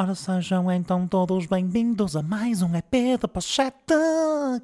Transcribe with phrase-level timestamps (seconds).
[0.00, 3.74] Ora sejam então todos bem-vindos a mais um EP da Pochete,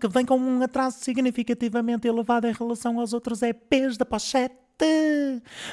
[0.00, 4.54] que vem com um atraso significativamente elevado em relação aos outros EPs da Pochete.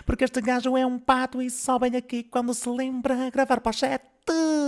[0.04, 4.04] Porque este gajo é um pato e só vem aqui quando se lembra gravar Pochete.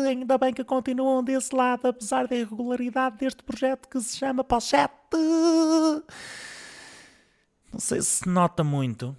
[0.08, 4.94] Ainda bem que continuam desse lado, apesar da irregularidade deste projeto que se chama Pochete.
[7.72, 9.18] Não sei se nota muito,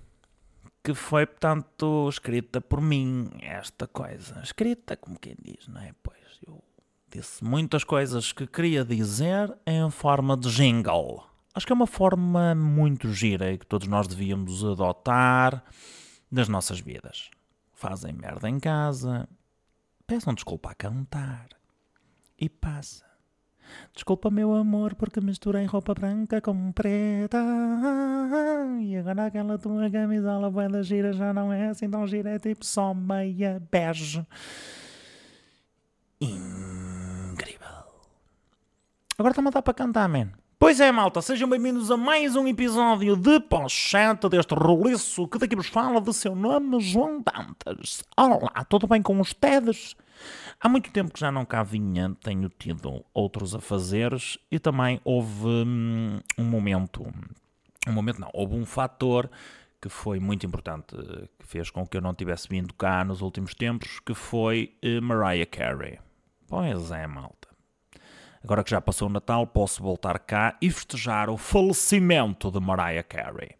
[0.84, 4.38] que foi, portanto, escrita por mim, esta coisa.
[4.42, 5.94] Escrita, como quem diz, não é?
[6.02, 6.62] Pois eu
[7.11, 11.25] disse muitas coisas que queria dizer em forma de jingle.
[11.54, 15.64] Acho que é uma forma muito gira e que todos nós devíamos adotar
[16.30, 17.30] nas nossas vidas.
[17.72, 19.26] Fazem merda em casa,
[20.06, 21.48] peçam desculpa a cantar
[22.39, 23.14] e passa.
[23.95, 27.39] Desculpa, meu amor, porque misturei roupa branca com preta.
[28.81, 32.39] E agora aquela tua camisola bué da gira já não é assim tão gira, é
[32.39, 34.27] tipo só meia bege.
[36.20, 37.69] Incrível.
[39.19, 40.31] Agora está-me a dar para cantar, man.
[40.59, 45.55] Pois é, malta, sejam bem-vindos a mais um episódio de Pochete deste roliço que daqui
[45.55, 48.03] vos fala de seu nome, João Dantas.
[48.17, 49.95] Olá, tudo bem com os tedes?
[50.65, 55.47] Há muito tempo que já não cá vinha, tenho tido outros afazeres e também houve
[55.47, 57.06] hum, um momento,
[57.87, 59.31] um momento não, houve um fator
[59.79, 60.97] que foi muito importante,
[61.39, 65.03] que fez com que eu não tivesse vindo cá nos últimos tempos, que foi uh,
[65.03, 65.98] Mariah Carey.
[66.48, 67.49] Pois é, malta.
[68.43, 73.03] Agora que já passou o Natal, posso voltar cá e festejar o falecimento de Mariah
[73.03, 73.51] Carey.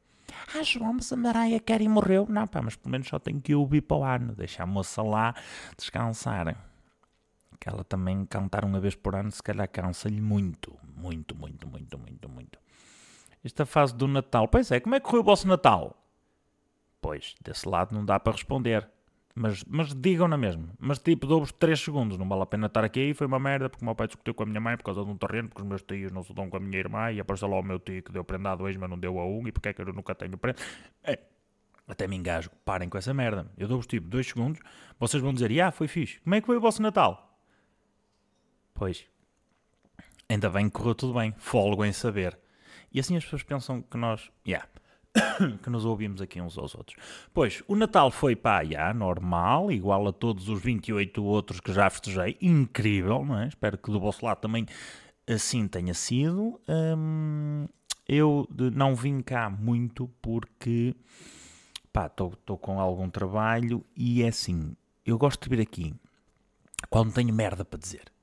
[0.57, 2.25] Ah, João, mas a Mariah Carey morreu.
[2.31, 4.35] Não, pá, mas pelo menos só tenho que ouvir para o ano.
[4.35, 5.35] Deixar a moça lá
[5.77, 6.57] descansar.
[7.65, 10.79] Que ela também cantar uma vez por ano, se calhar cansa-lhe muito.
[10.95, 12.59] Muito, muito, muito, muito, muito.
[13.43, 14.47] Esta fase do Natal.
[14.49, 15.97] Pois é, como é que correu o vosso Natal?
[17.01, 18.87] Pois, desse lado não dá para responder.
[19.35, 20.69] Mas, mas digam na mesma.
[20.79, 22.19] Mas tipo, dou-vos 3 segundos.
[22.19, 23.15] Não vale a pena estar aqui.
[23.15, 25.11] Foi uma merda porque o meu pai discutiu com a minha mãe por causa de
[25.11, 25.49] um terreno.
[25.49, 27.11] Porque os meus tios não se dão com a minha irmã.
[27.11, 29.25] E apareceu lá o meu tio que deu prenda a dois, mas não deu a
[29.25, 29.49] um.
[29.49, 30.61] E porque é que eu nunca tenho prenda?
[31.03, 31.19] É.
[31.89, 32.55] Até me engasgo.
[32.63, 33.51] Parem com essa merda.
[33.57, 34.61] Eu dou-vos tipo 2 segundos.
[35.01, 36.21] Vocês vão dizer: Ah, foi fixe.
[36.21, 37.34] Como é que foi o vosso Natal?
[38.75, 39.07] Pois.
[40.29, 41.33] Ainda bem que correu tudo bem.
[41.39, 42.39] Folgo em saber.
[42.93, 44.31] E assim as pessoas pensam que nós.
[44.47, 44.69] Yeah.
[45.63, 46.97] que nos ouvimos aqui uns aos outros.
[47.33, 51.89] Pois, o Natal foi pá, já, normal, igual a todos os 28 outros que já
[51.89, 53.49] festejei, incrível, não é?
[53.49, 54.67] Espero que do vosso lado também
[55.27, 56.61] assim tenha sido.
[56.69, 57.67] Hum,
[58.09, 60.95] eu não vim cá muito porque,
[61.93, 64.77] pá, estou com algum trabalho e é assim,
[65.07, 65.95] eu gosto de vir aqui
[66.91, 68.14] quando tenho merda para dizer.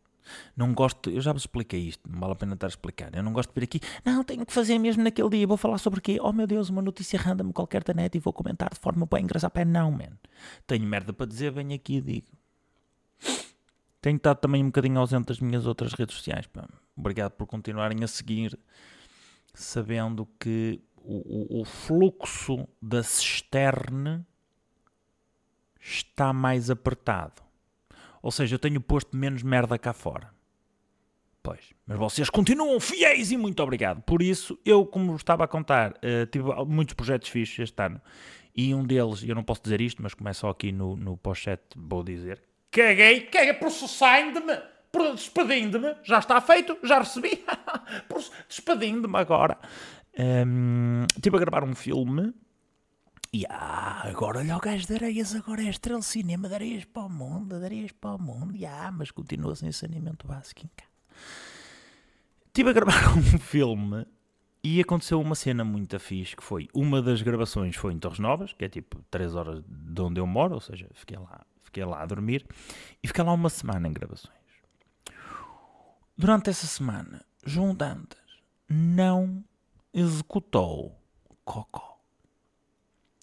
[0.55, 3.13] Não gosto, eu já vos expliquei isto, não vale a pena estar a explicar.
[3.15, 5.77] Eu não gosto de vir aqui, não, tenho que fazer mesmo naquele dia, vou falar
[5.77, 6.17] sobre quê?
[6.21, 9.23] Oh meu Deus, uma notícia random qualquer da net e vou comentar de forma bem
[9.23, 9.65] engraçada.
[9.65, 10.17] Não, man.
[10.65, 12.27] Tenho merda para dizer, venho aqui e digo.
[14.01, 16.47] Tenho estado também um bocadinho ausente das minhas outras redes sociais.
[16.47, 16.67] Pá.
[16.97, 18.57] Obrigado por continuarem a seguir,
[19.53, 24.25] sabendo que o, o, o fluxo da cisterne
[25.79, 27.41] está mais apertado.
[28.21, 30.29] Ou seja, eu tenho posto menos merda cá fora.
[31.43, 34.01] Pois, mas vocês continuam fiéis e muito obrigado.
[34.03, 37.99] Por isso, eu, como estava a contar, uh, tive muitos projetos fixos este ano.
[38.55, 42.03] E um deles, eu não posso dizer isto, mas começa aqui no, no pochete, vou
[42.03, 42.43] dizer.
[42.69, 44.53] Caguei, caguei, processando-me,
[45.15, 47.43] despedindo-me, já está feito, já recebi,
[48.47, 49.57] despedindo-me agora.
[50.17, 52.33] Um, estive a gravar um filme
[53.33, 57.03] e ah, agora olha o gajo de areias, agora é estrela cinema de areias para
[57.03, 58.55] o mundo, de areias para o mundo.
[58.55, 60.91] E ah, mas continua sem saneamento básico em casa.
[62.47, 64.05] Estive a gravar um filme
[64.61, 68.51] e aconteceu uma cena muito fixe, que foi, uma das gravações foi em Torres Novas,
[68.51, 72.01] que é tipo 3 horas de onde eu moro, ou seja, fiquei lá, fiquei lá
[72.01, 72.45] a dormir,
[73.01, 74.35] e fiquei lá uma semana em gravações.
[76.17, 78.19] Durante essa semana, João Dantas
[78.69, 79.43] não
[79.93, 80.95] executou
[81.43, 81.90] Cocó.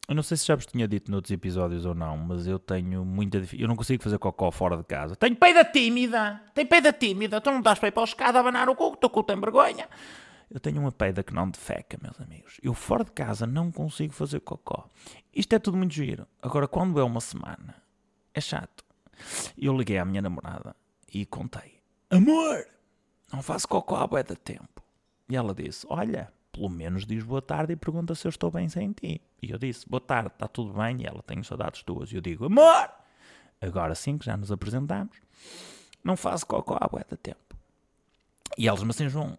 [0.09, 3.05] Eu não sei se já vos tinha dito noutros episódios ou não, mas eu tenho
[3.05, 3.63] muita dificuldade.
[3.63, 5.15] Eu não consigo fazer cocó fora de casa.
[5.15, 6.41] Tenho peida tímida!
[6.55, 7.43] Tenho peida tímida!
[7.43, 9.23] Tu não estás para ir para a escada a abanar o cu, o teu cu
[9.23, 9.87] tem vergonha.
[10.51, 12.59] Eu tenho uma peida que não defeca, meus amigos.
[12.63, 14.89] Eu fora de casa não consigo fazer cocó.
[15.35, 16.27] Isto é tudo muito giro.
[16.41, 17.75] Agora, quando é uma semana,
[18.33, 18.83] é chato.
[19.59, 20.75] Eu liguei à minha namorada
[21.13, 21.83] e contei.
[22.09, 22.67] Amor,
[23.31, 24.83] não faço cocó há bué de tempo.
[25.29, 28.69] E ela disse, olha, pelo menos diz boa tarde e pergunta se eu estou bem
[28.69, 29.21] sem ti.
[29.43, 31.03] E eu disse, boa tarde, está tudo bem?
[31.03, 32.11] E ela, tenho saudades tuas.
[32.13, 32.91] E eu digo, amor!
[33.61, 35.17] Agora sim que já nos apresentamos,
[36.03, 37.57] não faço cocó há bué de tempo.
[38.57, 39.37] E eles me assim, João,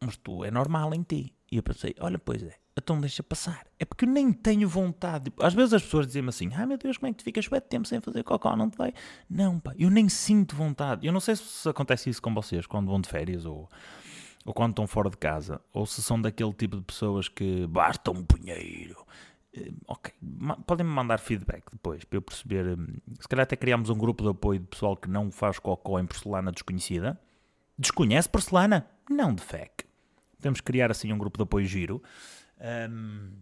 [0.00, 1.34] mas tu é normal em ti.
[1.50, 3.66] E eu pensei, olha, pois é, então deixa passar.
[3.78, 5.24] É porque eu nem tenho vontade.
[5.24, 7.46] Tipo, Às vezes as pessoas dizem-me assim, ai meu Deus, como é que tu ficas
[7.46, 8.94] bué de tempo sem fazer cocó, não te vai?
[9.28, 11.06] Não, pá, eu nem sinto vontade.
[11.06, 13.68] Eu não sei se acontece isso com vocês quando vão de férias ou,
[14.44, 18.10] ou quando estão fora de casa, ou se são daquele tipo de pessoas que basta
[18.10, 19.04] um punheiro.
[19.52, 20.12] Eh, Ok,
[20.66, 22.78] podem-me mandar feedback depois para eu perceber.
[22.78, 22.86] hum,
[23.20, 26.06] Se calhar até criamos um grupo de apoio de pessoal que não faz cocó em
[26.06, 27.20] porcelana desconhecida.
[27.78, 28.86] Desconhece porcelana?
[29.08, 29.84] Não de fec.
[30.40, 32.02] Temos que criar assim um grupo de apoio giro.
[32.90, 33.32] Hum,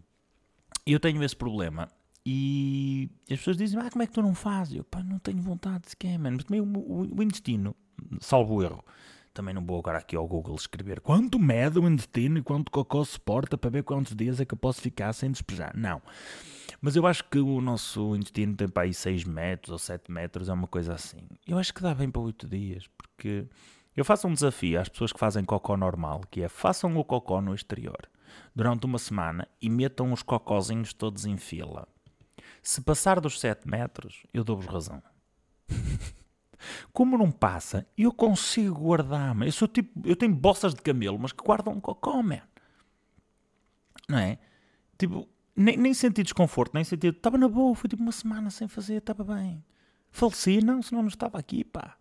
[0.85, 1.87] eu tenho esse problema.
[2.25, 4.75] E as pessoas dizem, ah, como é que tu não fazes?
[4.75, 6.35] Eu, pá, não tenho vontade sequer, mano.
[6.37, 7.75] Mas também o, o- o intestino,
[8.19, 8.83] salvo erro.
[9.33, 13.03] Também não vou agora aqui ao Google escrever quanto mede o intestino e quanto cocô
[13.05, 15.75] suporta para ver quantos dias é que eu posso ficar sem despejar.
[15.75, 16.01] Não.
[16.81, 20.49] Mas eu acho que o nosso intestino tem para aí 6 metros ou 7 metros,
[20.49, 21.19] é uma coisa assim.
[21.47, 23.45] Eu acho que dá bem para 8 dias, porque
[23.95, 27.41] eu faço um desafio às pessoas que fazem cocó normal, que é façam o cocó
[27.41, 28.09] no exterior
[28.55, 31.87] durante uma semana e metam os cocózinhos todos em fila.
[32.61, 35.01] Se passar dos 7 metros, eu dou-vos razão.
[36.91, 39.47] Como não passa, eu consigo guardar-me.
[39.47, 42.41] Eu sou tipo, eu tenho bossas de camelo, mas que guardam cocó, man.
[44.07, 44.39] Não é?
[44.97, 47.07] Tipo, nem, nem senti desconforto, nem senti.
[47.07, 49.63] Estava na boa, foi tipo uma semana sem fazer, estava bem.
[50.11, 51.95] Faleci, não, senão não estava aqui, pá.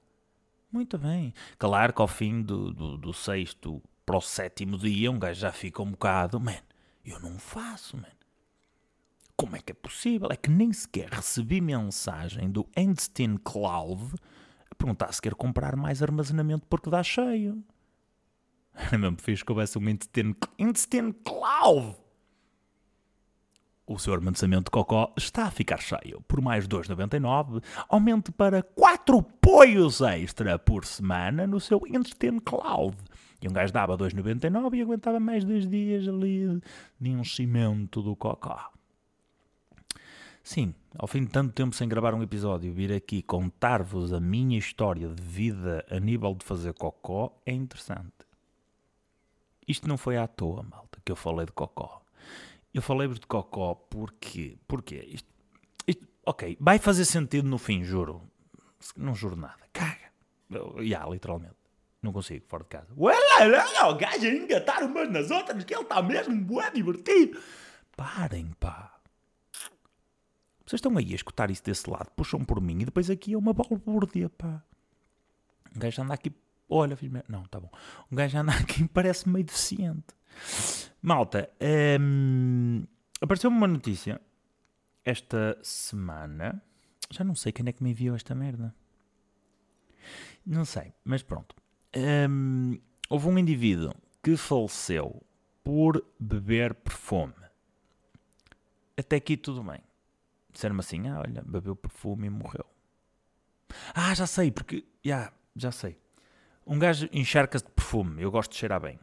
[0.70, 1.32] Muito bem.
[1.58, 5.52] Claro que ao fim do, do, do sexto para o sétimo dia, um gajo já
[5.52, 6.56] fica um bocado, man,
[7.04, 8.08] eu não faço, man.
[9.36, 10.28] Como é que é possível?
[10.30, 14.14] É que nem sequer recebi mensagem do Einstein Cloud
[14.78, 17.62] perguntar se quer comprar mais armazenamento porque dá cheio.
[18.74, 21.96] Era mesmo fixe que houvesse um Einstein, Einstein Cloud.
[23.86, 26.20] O seu armazenamento de cocó está a ficar cheio.
[26.28, 32.96] Por mais 2,99, aumente para 4 apoios extra por semana no seu Instant Cloud.
[33.40, 36.60] E um gajo dava 2,99 e aguentava mais dois dias ali
[37.00, 38.70] de enchimento do cocó.
[40.48, 44.58] Sim, ao fim de tanto tempo sem gravar um episódio, vir aqui contar-vos a minha
[44.58, 48.14] história de vida a nível de fazer cocó é interessante.
[49.68, 52.00] Isto não foi à toa, malta, que eu falei de cocó.
[52.72, 54.56] Eu falei-vos de cocó porque.
[54.66, 55.06] Porquê?
[55.10, 55.28] Isto,
[55.86, 58.22] isto, ok, vai fazer sentido no fim, juro.
[58.96, 59.60] Não juro nada.
[59.70, 60.10] Caga.
[60.50, 61.56] Já, yeah, literalmente.
[62.02, 62.88] Não consigo, fora de casa.
[62.96, 63.14] Ué,
[63.86, 67.38] o gajo a engatar umas nas outras, que ele está mesmo bué divertido.
[67.94, 68.97] Parem, pá.
[70.68, 73.38] Vocês estão aí a escutar isso desse lado, puxam por mim e depois aqui é
[73.38, 74.62] uma balbúrdia, pá.
[75.74, 76.30] Um gajo anda aqui.
[76.68, 77.24] Olha, meu.
[77.26, 77.70] Não, tá bom.
[78.12, 80.14] Um gajo anda aqui parece meio deficiente.
[81.00, 81.48] Malta,
[81.98, 82.84] hum,
[83.18, 84.20] apareceu-me uma notícia
[85.06, 86.62] esta semana.
[87.10, 88.74] Já não sei quem é que me enviou esta merda.
[90.44, 91.56] Não sei, mas pronto.
[91.96, 92.78] Hum,
[93.08, 95.22] houve um indivíduo que faleceu
[95.64, 97.32] por beber perfume.
[98.98, 99.87] Até aqui tudo bem.
[100.58, 102.66] Disseram-me assim: ah, olha, bebeu perfume e morreu.
[103.94, 104.84] Ah, já sei, porque.
[105.04, 105.96] já já sei.
[106.66, 108.20] Um gajo encharca-se de perfume.
[108.20, 108.98] Eu gosto de cheirar bem.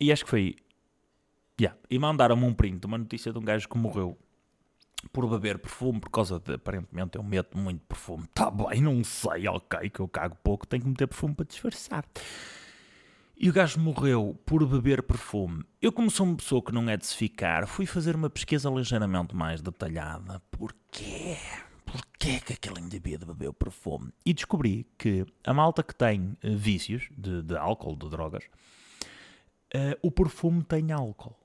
[0.00, 0.56] E acho que foi.
[1.60, 1.78] Yeah.
[1.90, 4.16] E mandaram-me um print uma notícia de um gajo que morreu
[5.12, 8.26] por beber perfume, por causa de, aparentemente, eu meto muito perfume.
[8.32, 12.04] Tá bem, não sei, ok, que eu cago pouco, tenho que meter perfume para disfarçar.
[13.40, 15.62] E o gajo morreu por beber perfume.
[15.80, 18.68] Eu, como sou uma pessoa que não é de se ficar, fui fazer uma pesquisa
[18.68, 20.42] ligeiramente mais detalhada.
[20.50, 21.36] Porquê?
[21.86, 24.12] Porquê que aquele indivíduo bebeu perfume?
[24.26, 28.42] E descobri que a malta que tem eh, vícios de, de álcool, de drogas,
[29.72, 31.38] eh, o perfume tem álcool.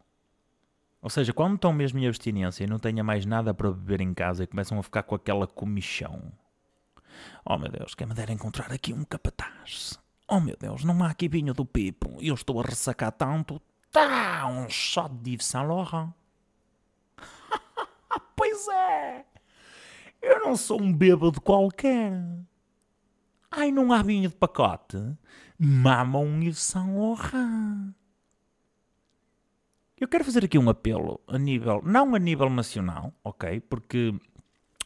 [0.99, 4.15] Ou seja, quando estão mesmo em abstinência e não tenha mais nada para beber em
[4.15, 6.33] casa e começam a ficar com aquela comichão.
[7.45, 10.01] Oh meu Deus, quem me dera encontrar aqui um capataz.
[10.27, 12.17] Oh meu Deus, não há aqui vinho do Pipo.
[12.21, 13.61] Eu estou a ressacar tanto.
[13.91, 16.09] Tá, um shot de Yves Saint Laurent.
[18.35, 19.25] pois é.
[20.21, 22.13] Eu não sou um bêbado qualquer.
[23.51, 24.97] Ai, não há vinho de pacote?
[25.59, 27.93] Mama um Yves Saint Laurent.
[29.99, 33.61] Eu quero fazer aqui um apelo a nível, não a nível nacional, ok?
[33.61, 34.13] Porque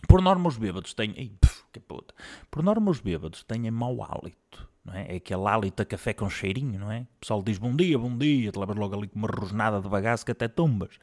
[0.08, 2.14] por norma os bêbados têm, ei, puf, que puta.
[2.52, 5.14] Por norma os bêbados têm mau hálito, não é?
[5.14, 7.02] É aquele hálito a café com cheirinho, não é?
[7.02, 9.90] O pessoal diz bom dia, bom dia, te levas logo ali com uma rosnada de
[9.90, 10.98] bagaço que até tumbas.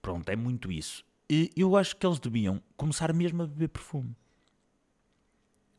[0.00, 1.04] Pronto, é muito isso.
[1.28, 4.16] E eu acho que eles deviam começar mesmo a beber perfume.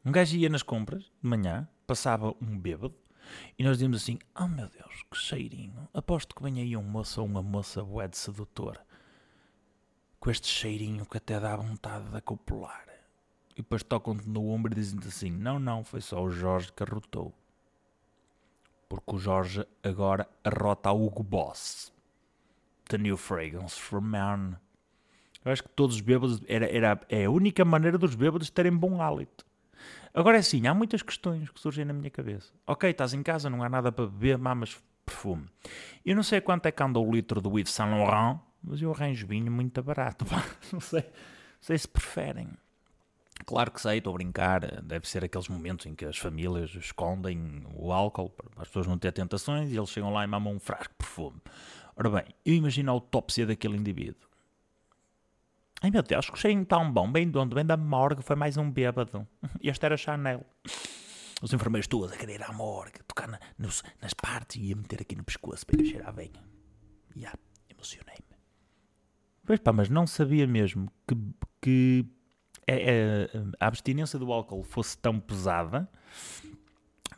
[0.05, 2.95] Um gajo ia nas compras, de manhã, passava um bêbado,
[3.57, 5.87] e nós dizíamos assim: Oh meu Deus, que cheirinho!
[5.93, 8.85] Aposto que vem aí um moço ou uma moça bué de sedutora,
[10.19, 12.85] com este cheirinho que até dá vontade de acopular.
[13.51, 16.83] E depois tocam-te no ombro e dizem-te assim: Não, não, foi só o Jorge que
[16.83, 17.33] arrotou.
[18.89, 21.91] Porque o Jorge agora arrota a Hugo Boss.
[22.89, 24.55] the new fragrance for men.
[25.43, 28.71] Eu acho que todos os bêbados, era, era, é a única maneira dos bêbados terem
[28.75, 29.45] bom hálito.
[30.13, 32.51] Agora é assim, há muitas questões que surgem na minha cabeça.
[32.65, 35.47] Ok, estás em casa, não há nada para beber, mamas perfume.
[36.05, 38.91] Eu não sei quanto é que anda o litro do Yves Saint Laurent, mas eu
[38.91, 40.25] arranjo vinho muito barato.
[40.73, 42.49] Não sei, não sei se preferem.
[43.47, 44.81] Claro que sei, estou a brincar.
[44.83, 48.97] Deve ser aqueles momentos em que as famílias escondem o álcool para as pessoas não
[48.97, 51.41] terem tentações e eles chegam lá e mamam um frasco de perfume.
[51.95, 54.27] Ora bem, eu imagino a autópsia daquele indivíduo.
[55.81, 57.55] Ai meu Deus, que cheirinho tão bom, bem de onde?
[57.55, 59.25] Bem da morgue, foi mais um bêbado.
[59.63, 60.45] Este era Chanel.
[61.41, 64.75] Os enfermeiros todos a querer ir à morgue, tocar na, nos, nas partes e ia
[64.75, 66.33] meter aqui no pescoço para eu cheirar bem.
[67.15, 67.39] E yeah,
[67.69, 68.35] emocionei-me.
[69.45, 71.15] Pois pá, mas não sabia mesmo que,
[71.61, 72.16] que
[72.67, 75.89] a, é, é, a, abstinência do álcool fosse tão pesada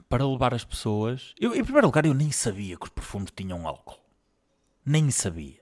[0.07, 1.33] para levar as pessoas.
[1.39, 3.99] Eu, em primeiro lugar, eu nem sabia que os perfumes tinham álcool.
[4.85, 5.59] Nem sabia.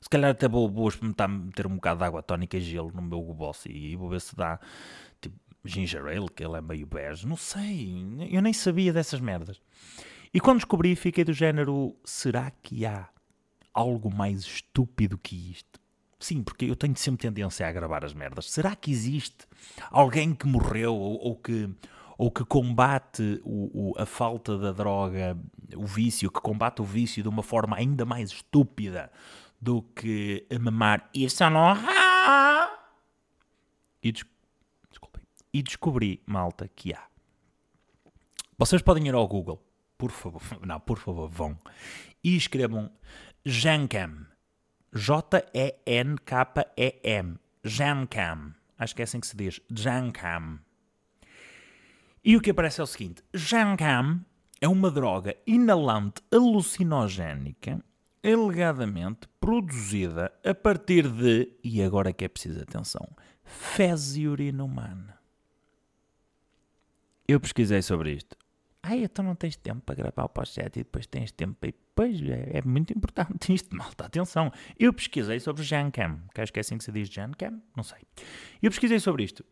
[0.00, 3.02] Se calhar até vou, vou experimentar meter um bocado de água tónica e gelo no
[3.02, 4.58] meu gobosse e vou ver se dá
[5.20, 7.26] tipo ginger ale, que ele é meio bege.
[7.26, 7.94] Não sei,
[8.30, 9.60] eu nem sabia dessas merdas.
[10.34, 13.08] E quando descobri, fiquei do género: será que há
[13.72, 15.81] algo mais estúpido que isto?
[16.22, 18.48] Sim, porque eu tenho sempre tendência a gravar as merdas.
[18.48, 19.44] Será que existe
[19.90, 21.68] alguém que morreu ou, ou que
[22.16, 25.36] ou que combate o, o, a falta da droga,
[25.74, 29.10] o vício, que combate o vício de uma forma ainda mais estúpida
[29.60, 31.82] do que a mamar Yves Saint Laurent.
[34.00, 34.24] E, des
[34.88, 37.02] desculpem, e descobri, malta, que há.
[38.56, 39.60] Vocês podem ir ao Google,
[39.98, 41.58] por favor, não, por favor, vão,
[42.22, 42.88] e escrevam
[43.44, 44.31] Jancam.
[44.94, 46.18] J-E-N-K-E-M.
[47.64, 48.54] Jancam.
[48.78, 49.60] Acho que é assim que se diz.
[49.70, 50.58] Jancam.
[52.24, 54.24] E o que aparece é o seguinte: Jancam
[54.60, 57.82] é uma droga inalante alucinogénica
[58.22, 63.08] alegadamente produzida a partir de, e agora que é preciso atenção,
[63.42, 65.18] fezes e urina humana.
[67.26, 68.36] Eu pesquisei sobre isto.
[68.82, 71.74] Ai, então não tens tempo para gravar o podcast e depois tens tempo para ir.
[71.94, 74.06] Pois, é, é muito importante isto, malta.
[74.06, 74.50] Atenção.
[74.78, 78.00] Eu pesquisei sobre Jancam, que acho que é assim que se diz Jancam, não sei.
[78.62, 79.44] Eu pesquisei sobre isto.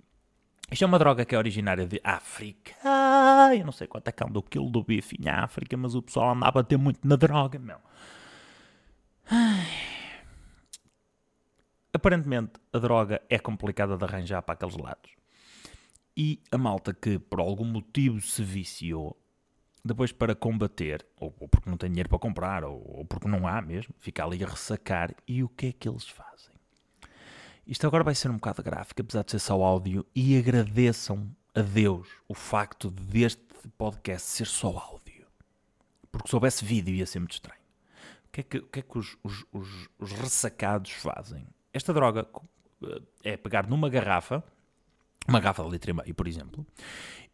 [0.70, 2.72] Isto é uma droga que é originária de África.
[3.58, 6.02] Eu não sei quanto é que anda o quilo do bife em África, mas o
[6.02, 7.78] pessoal andava a bater muito na droga, meu.
[11.92, 15.10] Aparentemente a droga é complicada de arranjar para aqueles lados.
[16.16, 19.19] E a malta que por algum motivo se viciou,
[19.84, 23.60] depois para combater, ou, porque não tem dinheiro para comprar, ou, ou porque não há
[23.62, 25.14] mesmo, fica ali a ressacar.
[25.26, 26.54] E o que é que eles fazem?
[27.66, 31.62] Isto agora vai ser um bocado gráfico, apesar de ser só áudio, e agradeçam a
[31.62, 33.42] Deus o facto deste
[33.76, 35.26] podcast ser só áudio.
[36.10, 37.60] Porque se houvesse vídeo ia ser muito estranho.
[38.26, 41.46] O que é que, o que, é que os, os, os, os ressacados fazem?
[41.72, 42.28] Esta droga
[42.84, 44.42] eh, é pegar numa garrafa,
[45.28, 46.66] uma garrafa de litro e meio, por exemplo,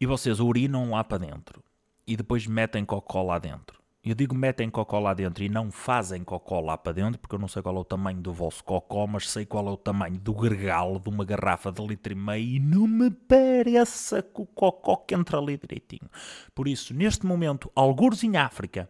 [0.01, 1.63] e vocês urinam lá para dentro
[2.07, 3.87] e depois metem cocó lá dentro.
[4.07, 7.41] Eu digo metem cocó lá dentro e não fazem cocó lá para dentro, porque eu
[7.41, 10.17] não sei qual é o tamanho do vosso cocó, mas sei qual é o tamanho
[10.21, 14.47] do gregal de uma garrafa de litro e meio e não me parece que o
[14.47, 16.09] cocó que entra ali direitinho.
[16.55, 18.89] Por isso, neste momento, alguns em África,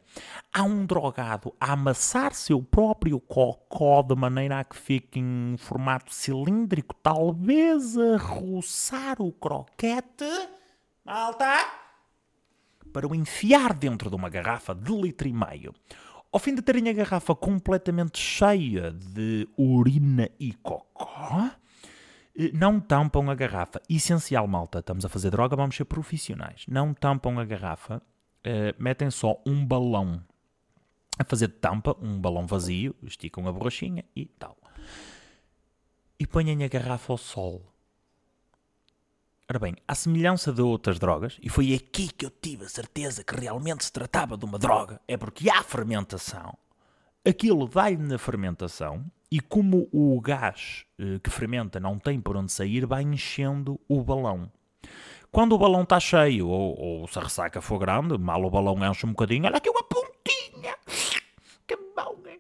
[0.53, 6.13] há um drogado a amassar seu próprio cocó de maneira a que fique em formato
[6.13, 10.27] cilíndrico, talvez a roçar o croquete.
[11.03, 11.86] Malta!
[12.93, 15.75] Para o enfiar dentro de uma garrafa de litro e meio.
[16.33, 21.51] Ao fim de terem a garrafa completamente cheia de urina e cocó,
[22.39, 23.81] eh, não tampam a garrafa.
[23.89, 24.81] Essencial, malta.
[24.81, 26.65] Estamos a fazer droga, vamos ser profissionais.
[26.69, 30.23] Não tampam a garrafa, uh, metem só um balão
[31.19, 34.57] a fazer tampa, um balão vazio, esticam a borrachinha e tal.
[36.19, 37.63] E ponham a garrafa ao sol.
[39.57, 43.25] Ora bem, à semelhança de outras drogas, e foi aqui que eu tive a certeza
[43.25, 46.59] que realmente se tratava de uma droga, é porque há fermentação.
[47.27, 52.53] Aquilo vai na fermentação e como o gás eh, que fermenta não tem por onde
[52.53, 54.53] sair, vai enchendo o balão.
[55.33, 58.87] Quando o balão está cheio ou, ou, se a ressaca for grande, mal o balão
[58.87, 60.77] enche um bocadinho, olha aqui uma pontinha.
[61.67, 62.37] Que bom, é?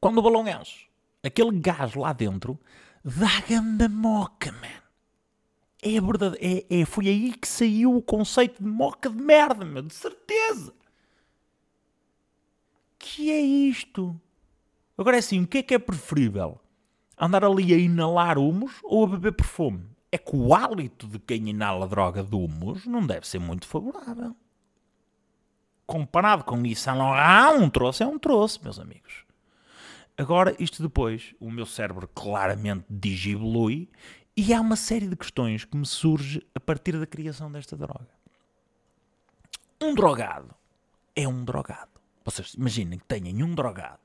[0.00, 0.88] Quando o balão enche,
[1.22, 2.58] aquele gás lá dentro
[3.04, 4.81] dá ganda moca, man.
[5.84, 9.82] É verdade, é, é, foi aí que saiu o conceito de moca de merda, meu,
[9.82, 10.72] de certeza.
[12.96, 14.18] Que é isto?
[14.96, 16.60] Agora é assim, o que é que é preferível?
[17.18, 19.84] Andar ali a inalar humus ou a beber perfume?
[20.12, 24.36] É que o hálito de quem inala droga de humus não deve ser muito favorável.
[25.84, 29.24] Comparado com isso, um troço é um troço, meus amigos.
[30.16, 33.88] Agora, isto depois, o meu cérebro claramente digivolui
[34.36, 38.08] e há uma série de questões que me surge a partir da criação desta droga.
[39.80, 40.54] Um drogado
[41.14, 41.90] é um drogado.
[42.24, 43.98] Vocês imaginem que tenham um drogado.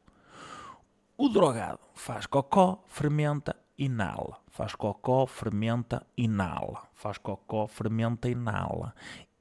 [1.17, 4.38] O drogado faz cocó, fermenta, inala.
[4.48, 6.84] Faz cocó, fermenta, inala.
[6.93, 8.93] Faz cocó, fermenta, inala.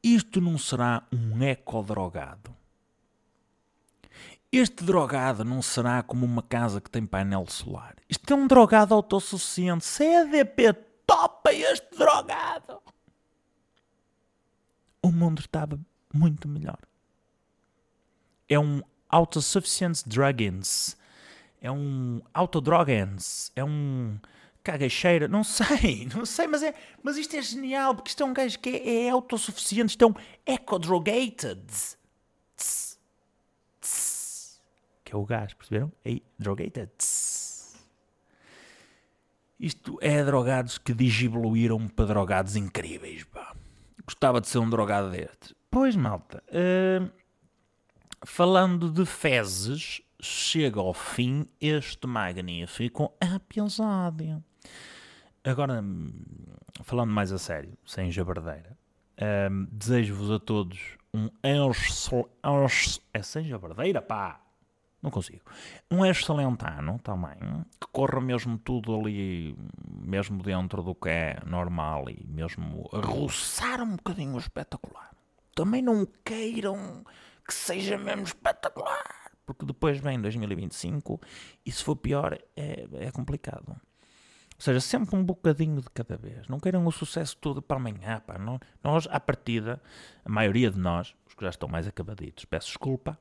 [0.03, 2.55] Isto não será um ecodrogado.
[4.59, 7.95] Este drogado não será como uma casa que tem painel solar.
[8.09, 9.85] Isto é um drogado autossuficiente.
[9.85, 10.73] CDP
[11.07, 12.81] topa este drogado.
[15.03, 15.79] O mundo estava
[16.11, 16.79] muito melhor.
[18.49, 20.97] É um autosufficient druggins.
[21.61, 23.53] É um autodrogens.
[23.55, 24.19] É um
[24.65, 25.29] cagacheira.
[25.29, 28.59] Não sei, não sei, mas, é, mas isto é genial porque isto é um gajo
[28.59, 29.91] que é, é autossuficiente.
[29.91, 30.15] Isto é um
[30.47, 31.61] ecodrogated.
[32.57, 32.96] que
[35.17, 35.93] o gás, perceberam?
[36.05, 36.91] É drogated.
[39.59, 43.55] Isto é drogados que digivoluíram para drogados incríveis, pá.
[44.05, 45.57] Gostava de ser um drogado deste.
[45.71, 46.43] Pois, malta.
[46.49, 47.11] Uh,
[48.25, 54.45] falando de fezes, chega ao fim este magnífico episódio.
[55.43, 55.83] Agora,
[56.83, 58.77] falando mais a sério, sem jabardeira,
[59.19, 61.31] uh, desejo-vos a todos um.
[63.13, 64.46] É sem jabardeira, pá!
[65.03, 65.43] Não consigo.
[65.91, 67.37] Um excelente ano também,
[67.81, 69.57] que corra mesmo tudo ali,
[69.89, 75.11] mesmo dentro do que é normal e mesmo a roçar um bocadinho o espetacular.
[75.55, 77.05] Também não queiram
[77.47, 81.21] que seja mesmo espetacular, porque depois vem 2025
[81.65, 83.69] e se for pior é, é complicado.
[84.57, 86.49] Ou seja, sempre um bocadinho de cada vez.
[86.49, 88.21] Não queiram o sucesso todo para amanhã.
[88.27, 88.37] Pá.
[88.83, 89.81] Nós, à partida,
[90.25, 93.19] a maioria de nós, os que já estão mais acabaditos, peço desculpa,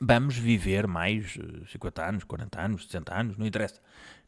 [0.00, 1.36] vamos viver mais
[1.70, 3.80] 50 eh, anos, 40 anos, 60 anos, não interessa.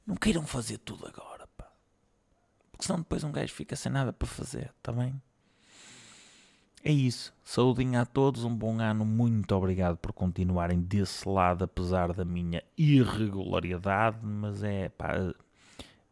[0.07, 1.71] Não queiram fazer tudo agora, pá.
[2.71, 5.21] Porque senão depois um gajo fica sem nada para fazer, está bem?
[6.85, 7.33] É isso.
[7.45, 9.05] Saudinha a todos, um bom ano.
[9.05, 14.19] Muito obrigado por continuarem desse lado, apesar da minha irregularidade.
[14.21, 15.13] Mas é, pá,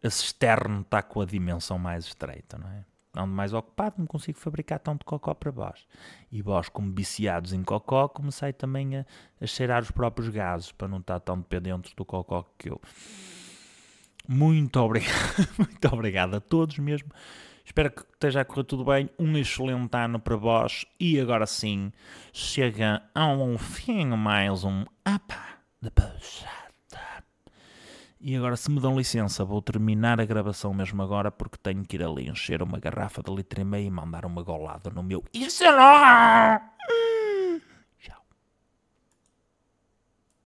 [0.03, 2.85] a cisterna está com a dimensão mais estreita, não é?
[3.15, 5.87] Ando mais ocupado, não consigo fabricar tanto cocó para vós.
[6.31, 9.07] E vós, como viciados em cocó, comecei também a,
[9.41, 12.81] a cheirar os próprios gases para não estar tão dependente do cocó que eu.
[14.29, 17.11] Muito obrigado, muito obrigado a todos mesmo.
[17.65, 19.11] Espero que esteja a correr tudo bem.
[19.19, 20.85] Um excelente ano para vós.
[20.99, 21.93] E agora sim,
[22.33, 26.70] chega a um fim mais um APA de Puxa.
[28.23, 31.97] E agora, se me dão licença, vou terminar a gravação mesmo agora porque tenho que
[31.97, 35.25] ir ali encher uma garrafa de litro e meio e mandar uma golada no meu.
[35.33, 36.61] Isso não!